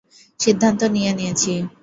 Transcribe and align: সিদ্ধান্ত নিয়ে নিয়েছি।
সিদ্ধান্ত 0.39 0.81
নিয়ে 0.95 1.11
নিয়েছি। 1.17 1.53